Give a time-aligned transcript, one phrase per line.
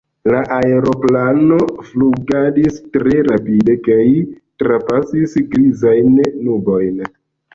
[0.33, 1.57] La aeroplano
[1.89, 4.05] flugadis tre rapide kaj
[4.63, 6.17] trapasis grizajn
[6.49, 6.99] nubojn.